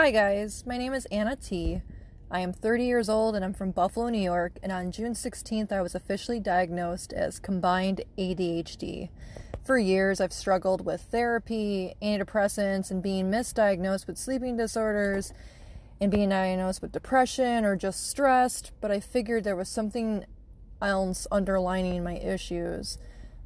Hi, 0.00 0.12
guys. 0.12 0.64
My 0.64 0.78
name 0.78 0.94
is 0.94 1.06
Anna 1.06 1.34
T. 1.34 1.82
I 2.30 2.38
am 2.38 2.52
30 2.52 2.84
years 2.84 3.08
old 3.08 3.34
and 3.34 3.44
I'm 3.44 3.52
from 3.52 3.72
Buffalo, 3.72 4.08
New 4.10 4.20
York. 4.20 4.56
And 4.62 4.70
on 4.70 4.92
June 4.92 5.12
16th, 5.14 5.72
I 5.72 5.82
was 5.82 5.96
officially 5.96 6.38
diagnosed 6.38 7.12
as 7.12 7.40
combined 7.40 8.02
ADHD. 8.16 9.08
For 9.64 9.76
years, 9.76 10.20
I've 10.20 10.32
struggled 10.32 10.86
with 10.86 11.00
therapy, 11.00 11.96
antidepressants, 12.00 12.92
and 12.92 13.02
being 13.02 13.28
misdiagnosed 13.28 14.06
with 14.06 14.18
sleeping 14.18 14.56
disorders 14.56 15.32
and 16.00 16.12
being 16.12 16.28
diagnosed 16.28 16.80
with 16.80 16.92
depression 16.92 17.64
or 17.64 17.74
just 17.74 18.08
stressed. 18.08 18.70
But 18.80 18.92
I 18.92 19.00
figured 19.00 19.42
there 19.42 19.56
was 19.56 19.68
something 19.68 20.26
else 20.80 21.26
underlining 21.32 22.04
my 22.04 22.18
issues. 22.18 22.98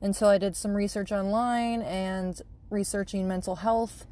And 0.00 0.16
so 0.16 0.28
I 0.28 0.38
did 0.38 0.56
some 0.56 0.72
research 0.72 1.12
online 1.12 1.82
and 1.82 2.40
researching 2.70 3.28
mental 3.28 3.56
health 3.56 4.06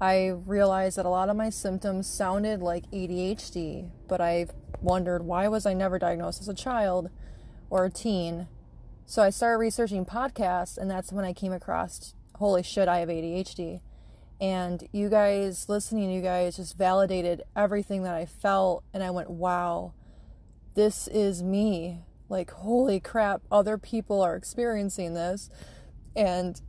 I 0.00 0.28
realized 0.28 0.96
that 0.96 1.04
a 1.04 1.10
lot 1.10 1.28
of 1.28 1.36
my 1.36 1.50
symptoms 1.50 2.06
sounded 2.06 2.62
like 2.62 2.90
ADHD, 2.90 3.90
but 4.08 4.20
I 4.20 4.46
wondered 4.80 5.22
why 5.22 5.48
was 5.48 5.66
I 5.66 5.74
never 5.74 5.98
diagnosed 5.98 6.40
as 6.40 6.48
a 6.48 6.54
child 6.54 7.10
or 7.68 7.84
a 7.84 7.90
teen? 7.90 8.48
So 9.04 9.22
I 9.22 9.30
started 9.30 9.58
researching 9.58 10.06
podcasts, 10.06 10.78
and 10.78 10.90
that's 10.90 11.12
when 11.12 11.24
I 11.24 11.32
came 11.32 11.52
across 11.52 12.14
holy 12.40 12.62
shit, 12.62 12.88
I 12.88 12.98
have 13.00 13.10
ADHD. 13.10 13.80
And 14.40 14.88
you 14.92 15.10
guys, 15.10 15.68
listening 15.68 16.10
you 16.10 16.22
guys, 16.22 16.56
just 16.56 16.76
validated 16.76 17.42
everything 17.54 18.02
that 18.04 18.14
I 18.14 18.24
felt, 18.24 18.82
and 18.94 19.02
I 19.02 19.10
went, 19.10 19.28
wow, 19.28 19.92
this 20.74 21.06
is 21.08 21.42
me. 21.42 21.98
Like, 22.30 22.50
holy 22.50 22.98
crap, 22.98 23.42
other 23.52 23.76
people 23.76 24.22
are 24.22 24.36
experiencing 24.36 25.12
this. 25.12 25.50
And 26.16 26.60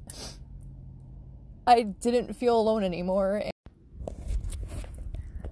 I 1.65 1.83
didn't 1.83 2.33
feel 2.33 2.59
alone 2.59 2.83
anymore. 2.83 3.43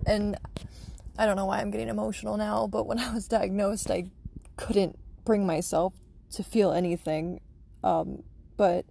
And 0.05 0.37
I 1.17 1.25
don't 1.25 1.35
know 1.35 1.45
why 1.45 1.59
I'm 1.59 1.69
getting 1.69 1.89
emotional 1.89 2.37
now, 2.37 2.67
but 2.67 2.87
when 2.87 2.99
I 2.99 3.13
was 3.13 3.27
diagnosed, 3.27 3.91
I 3.91 4.05
couldn't 4.57 4.97
bring 5.25 5.45
myself 5.45 5.93
to 6.31 6.43
feel 6.43 6.71
anything. 6.71 7.41
Um, 7.83 8.23
but 8.57 8.85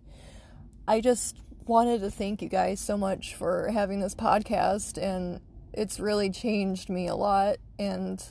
I 0.86 1.00
just 1.00 1.36
wanted 1.66 2.00
to 2.00 2.10
thank 2.10 2.40
you 2.40 2.48
guys 2.48 2.80
so 2.80 2.96
much 2.96 3.34
for 3.34 3.68
having 3.72 4.00
this 4.00 4.14
podcast, 4.14 5.00
and 5.00 5.40
it's 5.72 6.00
really 6.00 6.30
changed 6.30 6.88
me 6.88 7.06
a 7.06 7.14
lot. 7.14 7.56
And 7.78 8.22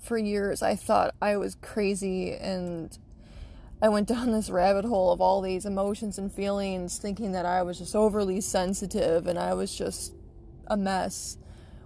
for 0.00 0.18
years, 0.18 0.62
I 0.62 0.76
thought 0.76 1.14
I 1.20 1.36
was 1.36 1.56
crazy 1.56 2.34
and 2.34 2.96
I 3.82 3.88
went 3.88 4.08
down 4.08 4.30
this 4.30 4.50
rabbit 4.50 4.84
hole 4.84 5.12
of 5.12 5.20
all 5.20 5.40
these 5.40 5.66
emotions 5.66 6.18
and 6.18 6.32
feelings, 6.32 6.98
thinking 6.98 7.32
that 7.32 7.44
I 7.44 7.62
was 7.62 7.78
just 7.78 7.94
overly 7.94 8.40
sensitive 8.40 9.26
and 9.26 9.38
I 9.38 9.54
was 9.54 9.74
just 9.76 10.14
a 10.66 10.76
mess. 10.76 11.36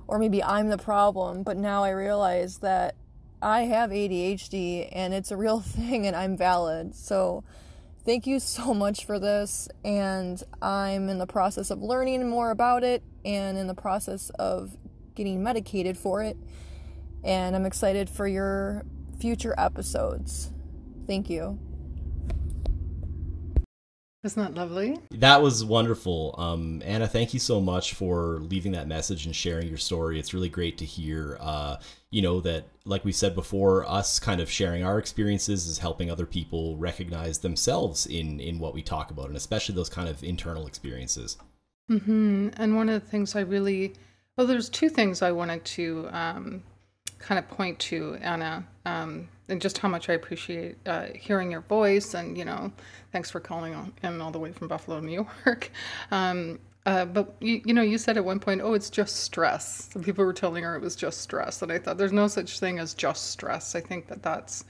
Or 0.07 0.19
maybe 0.19 0.43
I'm 0.43 0.69
the 0.69 0.79
problem, 0.79 1.43
but 1.43 1.57
now 1.57 1.85
I 1.85 1.91
realize 1.91 2.59
that 2.59 2.95
I 3.43 3.63
have 3.63 3.91
ADHD 3.91 4.89
and 4.93 5.13
it's 5.13 5.31
a 5.31 5.37
real 5.37 5.61
thing 5.61 6.07
and 6.07 6.15
I'm 6.17 6.37
valid. 6.37 6.95
So, 6.95 7.45
thank 8.05 8.27
you 8.27 8.41
so 8.41 8.73
much 8.75 9.05
for 9.05 9.19
this. 9.19 9.69
And 9.85 10.43
I'm 10.63 11.09
in 11.09 11.19
the 11.19 11.27
process 11.27 11.71
of 11.71 11.83
learning 11.83 12.29
more 12.29 12.51
about 12.51 12.85
it 12.85 13.03
and 13.25 13.59
in 13.59 13.67
the 13.67 13.75
process 13.75 14.31
of 14.39 14.77
getting 15.15 15.43
medicated 15.43 15.99
for 15.99 16.23
it. 16.23 16.37
And 17.25 17.57
I'm 17.57 17.67
excited 17.67 18.09
for 18.09 18.27
your 18.27 18.85
future 19.19 19.55
episodes. 19.59 20.51
Thank 21.07 21.29
you. 21.29 21.59
Isn't 24.25 24.43
that 24.43 24.61
lovely? 24.61 24.99
That 25.13 25.43
was 25.43 25.65
wonderful. 25.65 26.35
Um, 26.39 26.83
Anna, 26.85 27.07
thank 27.07 27.33
you 27.33 27.39
so 27.39 27.61
much 27.61 27.95
for 27.95 28.41
leaving 28.41 28.73
that 28.73 28.89
message 28.89 29.27
and 29.27 29.35
sharing 29.35 29.69
your 29.69 29.79
story. 29.79 30.19
It's 30.19 30.35
really 30.35 30.49
great 30.49 30.77
to 30.79 30.85
hear, 30.85 31.39
uh, 31.41 31.77
you 32.11 32.21
know, 32.21 32.41
that, 32.41 32.65
like 32.85 33.05
we 33.05 33.13
said 33.13 33.37
before, 33.37 33.89
us 33.89 34.19
kind 34.19 34.41
of 34.41 34.51
sharing 34.51 34.83
our 34.83 34.99
experiences 34.99 35.69
is 35.69 35.79
helping 35.79 36.11
other 36.11 36.27
people 36.27 36.77
recognize 36.77 37.39
themselves 37.39 38.07
in, 38.07 38.41
in 38.41 38.59
what 38.59 38.75
we 38.75 38.83
talk 38.83 39.13
about, 39.13 39.29
and 39.29 39.37
especially 39.37 39.77
those 39.77 39.89
kind 39.89 40.09
of 40.09 40.25
internal 40.25 40.67
experiences. 40.67 41.39
Mm-hmm. 41.89 42.49
And 42.57 42.75
one 42.75 42.89
of 42.89 43.01
the 43.01 43.09
things 43.09 43.37
I 43.37 43.41
really, 43.41 43.95
well, 44.37 44.49
there's 44.49 44.69
two 44.69 44.89
things 44.89 45.23
I 45.23 45.31
wanted 45.31 45.65
to 45.65 46.09
um, 46.11 46.65
kind 47.21 47.39
of 47.39 47.49
point 47.49 47.79
to, 47.79 48.19
Anna. 48.21 48.67
Um, 48.85 49.29
and 49.49 49.61
just 49.61 49.79
how 49.79 49.89
much 49.89 50.09
I 50.09 50.13
appreciate 50.15 50.77
uh, 50.87 51.07
hearing 51.15 51.51
your 51.51 51.63
voice. 51.63 52.15
And, 52.15 52.37
you 52.37 52.45
know, 52.45 52.73
thanks 53.13 53.31
for 53.31 53.41
calling 53.41 53.93
in 54.03 54.21
all 54.21 54.31
the 54.31 54.39
way 54.39 54.53
from 54.53 54.69
Buffalo, 54.69 55.01
New 55.01 55.13
York. 55.13 55.71
Um, 56.11 56.59
uh, 56.87 57.05
but, 57.05 57.35
you, 57.41 57.61
you 57.67 57.75
know, 57.75 57.83
you 57.83 57.99
said 57.99 58.17
at 58.17 58.25
one 58.25 58.41
point, 58.41 58.63
oh, 58.63 58.73
it's 58.73 58.89
just 58.89 59.17
stress. 59.17 59.91
People 60.03 60.25
were 60.25 60.33
telling 60.33 60.65
her 60.65 60.75
it 60.75 60.81
was 60.81 60.97
just 60.97 61.21
stress. 61.21 61.61
And 61.61 61.71
I 61.71 61.79
thought 61.79 61.99
there's 61.99 62.13
no 62.13 62.29
such 62.29 62.61
thing 62.61 62.79
as 62.79 62.95
just 62.95 63.31
stress. 63.31 63.75
I 63.75 63.81
think 63.81 64.07
that 64.07 64.23
that's 64.23 64.65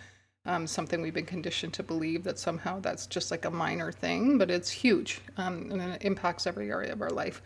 um, 0.44 0.66
something 0.66 1.00
we've 1.00 1.14
been 1.14 1.26
conditioned 1.26 1.74
to 1.74 1.84
believe 1.84 2.24
that 2.24 2.38
somehow 2.38 2.80
that's 2.80 3.06
just 3.06 3.30
like 3.30 3.44
a 3.44 3.50
minor 3.50 3.92
thing, 3.92 4.36
but 4.36 4.50
it's 4.50 4.70
huge 4.70 5.20
um, 5.36 5.70
and 5.70 5.80
it 5.80 6.02
impacts 6.02 6.46
every 6.46 6.70
area 6.70 6.92
of 6.92 7.02
our 7.02 7.10
life. 7.10 7.40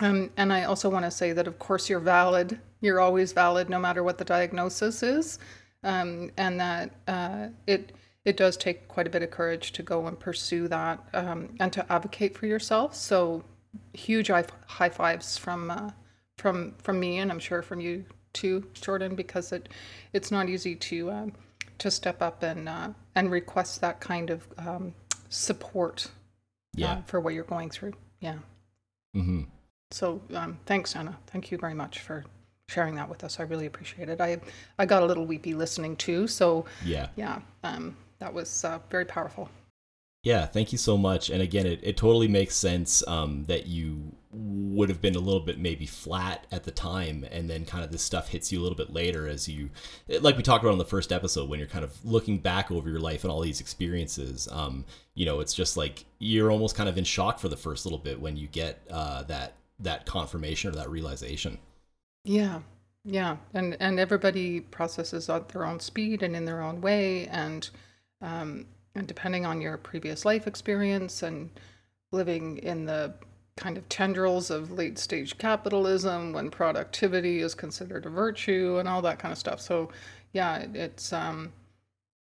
Um, 0.00 0.30
and 0.38 0.50
I 0.52 0.64
also 0.64 0.88
want 0.88 1.04
to 1.04 1.10
say 1.10 1.32
that, 1.32 1.46
of 1.46 1.58
course, 1.58 1.90
you're 1.90 2.00
valid. 2.00 2.58
You're 2.80 3.00
always 3.00 3.32
valid 3.32 3.68
no 3.68 3.78
matter 3.78 4.02
what 4.02 4.16
the 4.16 4.24
diagnosis 4.24 5.02
is 5.02 5.38
um, 5.84 6.30
and 6.36 6.58
that 6.60 6.90
uh, 7.06 7.48
it 7.66 7.92
it 8.24 8.36
does 8.36 8.56
take 8.56 8.88
quite 8.88 9.06
a 9.06 9.10
bit 9.10 9.22
of 9.22 9.30
courage 9.30 9.72
to 9.72 9.82
go 9.82 10.06
and 10.06 10.18
pursue 10.18 10.66
that 10.68 10.98
um, 11.12 11.50
and 11.60 11.72
to 11.74 11.92
advocate 11.92 12.36
for 12.36 12.46
yourself. 12.46 12.94
So 12.94 13.44
huge 13.92 14.28
high 14.28 14.88
fives 14.88 15.36
from 15.38 15.70
uh, 15.70 15.90
from 16.38 16.74
from 16.78 16.98
me, 16.98 17.18
and 17.18 17.30
I'm 17.30 17.38
sure 17.38 17.62
from 17.62 17.80
you 17.80 18.04
too, 18.32 18.66
Jordan, 18.74 19.14
because 19.14 19.52
it 19.52 19.68
it's 20.12 20.30
not 20.30 20.48
easy 20.48 20.74
to 20.74 21.10
um, 21.10 21.32
to 21.78 21.90
step 21.90 22.22
up 22.22 22.42
and 22.42 22.68
uh, 22.68 22.88
and 23.14 23.30
request 23.30 23.80
that 23.82 24.00
kind 24.00 24.30
of 24.30 24.46
um, 24.58 24.94
support. 25.28 26.10
Uh, 26.96 27.02
for 27.02 27.20
what 27.20 27.34
you're 27.34 27.44
going 27.44 27.70
through. 27.70 27.92
Yeah. 28.18 28.38
Mm-hmm. 29.14 29.42
So 29.92 30.20
um, 30.34 30.58
thanks, 30.66 30.96
Anna. 30.96 31.16
Thank 31.28 31.52
you 31.52 31.58
very 31.58 31.74
much 31.74 32.00
for 32.00 32.24
sharing 32.68 32.94
that 32.96 33.08
with 33.08 33.24
us. 33.24 33.40
I 33.40 33.44
really 33.44 33.66
appreciate 33.66 34.08
it. 34.08 34.20
I 34.20 34.40
I 34.78 34.86
got 34.86 35.02
a 35.02 35.06
little 35.06 35.26
weepy 35.26 35.54
listening 35.54 35.96
too. 35.96 36.26
So 36.26 36.64
yeah, 36.84 37.08
yeah, 37.16 37.40
um, 37.62 37.96
that 38.18 38.32
was 38.32 38.64
uh, 38.64 38.78
very 38.90 39.04
powerful. 39.04 39.48
Yeah, 40.24 40.46
thank 40.46 40.72
you 40.72 40.78
so 40.78 40.96
much. 40.96 41.28
And 41.28 41.42
again, 41.42 41.66
it, 41.66 41.80
it 41.82 41.98
totally 41.98 42.28
makes 42.28 42.56
sense 42.56 43.06
um, 43.06 43.44
that 43.44 43.66
you 43.66 44.14
would 44.32 44.88
have 44.88 45.02
been 45.02 45.16
a 45.16 45.20
little 45.20 45.40
bit 45.40 45.58
maybe 45.58 45.84
flat 45.84 46.46
at 46.50 46.64
the 46.64 46.70
time, 46.70 47.26
and 47.30 47.48
then 47.48 47.66
kind 47.66 47.84
of 47.84 47.92
this 47.92 48.00
stuff 48.00 48.28
hits 48.28 48.50
you 48.50 48.58
a 48.58 48.62
little 48.62 48.76
bit 48.76 48.90
later 48.90 49.28
as 49.28 49.46
you, 49.48 49.68
like 50.22 50.38
we 50.38 50.42
talked 50.42 50.64
about 50.64 50.72
in 50.72 50.78
the 50.78 50.84
first 50.86 51.12
episode, 51.12 51.50
when 51.50 51.58
you're 51.58 51.68
kind 51.68 51.84
of 51.84 52.02
looking 52.06 52.38
back 52.38 52.70
over 52.70 52.88
your 52.88 53.00
life 53.00 53.22
and 53.22 53.30
all 53.30 53.42
these 53.42 53.60
experiences. 53.60 54.48
Um, 54.50 54.86
you 55.14 55.26
know, 55.26 55.40
it's 55.40 55.52
just 55.52 55.76
like 55.76 56.06
you're 56.18 56.50
almost 56.50 56.74
kind 56.74 56.88
of 56.88 56.96
in 56.96 57.04
shock 57.04 57.38
for 57.38 57.50
the 57.50 57.56
first 57.56 57.84
little 57.84 57.98
bit 57.98 58.18
when 58.18 58.34
you 58.38 58.48
get 58.48 58.80
uh, 58.90 59.24
that 59.24 59.56
that 59.78 60.06
confirmation 60.06 60.70
or 60.70 60.74
that 60.76 60.88
realization. 60.88 61.58
Yeah. 62.24 62.60
Yeah. 63.04 63.36
And 63.52 63.76
and 63.80 64.00
everybody 64.00 64.60
processes 64.60 65.28
at 65.28 65.48
their 65.50 65.64
own 65.66 65.80
speed 65.80 66.22
and 66.22 66.34
in 66.34 66.44
their 66.44 66.62
own 66.62 66.80
way 66.80 67.26
and 67.28 67.68
um 68.22 68.66
and 68.94 69.06
depending 69.06 69.44
on 69.44 69.60
your 69.60 69.76
previous 69.76 70.24
life 70.24 70.46
experience 70.46 71.22
and 71.22 71.50
living 72.12 72.58
in 72.58 72.86
the 72.86 73.14
kind 73.56 73.76
of 73.76 73.88
tendrils 73.88 74.50
of 74.50 74.72
late 74.72 74.98
stage 74.98 75.38
capitalism 75.38 76.32
when 76.32 76.50
productivity 76.50 77.40
is 77.40 77.54
considered 77.54 78.06
a 78.06 78.10
virtue 78.10 78.78
and 78.78 78.88
all 78.88 79.02
that 79.02 79.18
kind 79.18 79.32
of 79.32 79.38
stuff. 79.38 79.60
So 79.60 79.90
yeah, 80.32 80.66
it's 80.74 81.12
um 81.12 81.52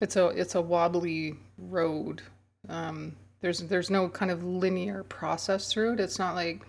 it's 0.00 0.16
a 0.16 0.28
it's 0.28 0.54
a 0.56 0.62
wobbly 0.62 1.36
road. 1.58 2.22
Um 2.68 3.16
there's 3.40 3.60
there's 3.60 3.90
no 3.90 4.08
kind 4.08 4.30
of 4.32 4.42
linear 4.44 5.04
process 5.04 5.72
through 5.72 5.94
it. 5.94 6.00
It's 6.00 6.18
not 6.18 6.34
like 6.34 6.62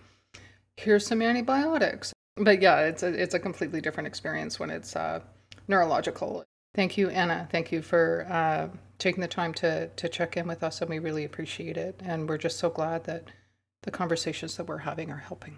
here's 0.78 1.08
some 1.08 1.22
antibiotics 1.22 2.15
but 2.38 2.62
yeah, 2.62 2.82
it's 2.82 3.04
a 3.04 3.08
it's 3.08 3.34
a 3.34 3.40
completely 3.40 3.82
different 3.82 4.08
experience 4.08 4.60
when 4.60 4.70
it's 4.70 4.96
uh, 4.96 5.22
neurological. 5.68 6.44
Thank 6.74 6.98
you, 6.98 7.10
Anna. 7.10 7.48
Thank 7.52 7.72
you 7.72 7.82
for 7.82 8.28
uh, 8.30 8.68
taking 9.00 9.22
the 9.22 9.28
time 9.28 9.54
to 9.56 9.88
to 9.90 10.10
check 10.10 10.38
in 10.38 10.48
with 10.48 10.64
us, 10.64 10.82
and 10.82 10.90
we 10.90 11.00
really 11.00 11.24
appreciate 11.26 11.78
it. 11.78 12.00
And 12.04 12.28
we're 12.30 12.38
just 12.38 12.60
so 12.60 12.70
glad 12.70 13.06
that 13.06 13.26
the 13.84 13.92
conversations 13.92 14.58
that 14.58 14.68
we're 14.68 14.80
having 14.80 15.12
are 15.12 15.18
helping. 15.18 15.58